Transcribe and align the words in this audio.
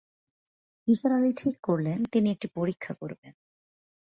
নিসার 0.87 1.11
আলি 1.11 1.31
ঠিক 1.37 1.55
করলেন, 1.63 1.99
তিনি 2.05 2.27
একটি 2.31 2.47
পরীক্ষা 2.55 2.93
করবেন। 2.93 3.33